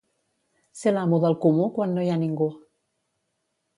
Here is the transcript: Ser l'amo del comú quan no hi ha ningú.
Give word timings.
Ser 0.79 0.93
l'amo 0.95 1.19
del 1.25 1.37
comú 1.45 1.67
quan 1.77 1.95
no 1.99 2.07
hi 2.07 2.11
ha 2.15 2.19
ningú. 2.23 2.51